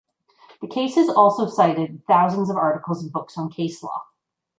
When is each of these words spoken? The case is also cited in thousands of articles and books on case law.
The 0.61 0.67
case 0.67 0.97
is 0.97 1.09
also 1.09 1.45
cited 1.45 1.87
in 1.91 2.01
thousands 2.07 2.49
of 2.49 2.57
articles 2.57 3.03
and 3.03 3.11
books 3.11 3.37
on 3.37 3.51
case 3.51 3.83
law. 3.83 4.07